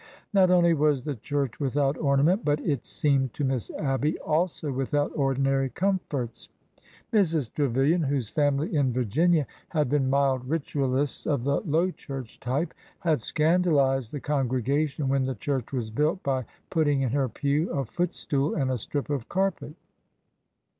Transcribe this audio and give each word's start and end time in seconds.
Not 0.33 0.49
only 0.49 0.73
was 0.73 1.03
the 1.03 1.13
church 1.13 1.59
without 1.59 1.95
ornament, 1.95 2.43
but 2.43 2.57
tt 2.65 2.87
seemed 2.87 3.35
to 3.35 3.43
Miss 3.43 3.69
Abby 3.77 4.17
also 4.21 4.71
without 4.71 5.11
ordinary 5.15 5.69
comforts. 5.69 6.49
Mrs. 7.13 7.53
Trevilian, 7.53 8.01
whose 8.01 8.27
family 8.31 8.75
in 8.75 8.93
Virginia 8.93 9.45
had 9.69 9.89
been 9.91 10.09
mild 10.09 10.41
38 10.41 10.41
ORDER 10.41 10.47
NO. 10.47 10.47
11 10.47 10.49
ritualists 10.95 11.27
of 11.27 11.43
the 11.43 11.59
Low 11.61 11.91
Church 11.91 12.39
type, 12.39 12.73
had 13.01 13.21
scandalized 13.21 14.11
the 14.11 14.19
congregation 14.19 15.07
when 15.07 15.25
the 15.25 15.35
church 15.35 15.71
was 15.71 15.91
built 15.91 16.23
by 16.23 16.45
putting 16.71 17.03
in 17.03 17.11
her 17.11 17.29
pew 17.29 17.69
a 17.69 17.85
footstool 17.85 18.55
and 18.55 18.71
a 18.71 18.79
strip 18.79 19.11
of 19.11 19.29
carpet. 19.29 19.75